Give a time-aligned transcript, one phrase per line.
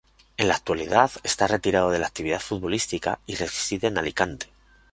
[0.35, 4.47] En la actualidad está retirado de la actividad futbolística y reside en Alicante.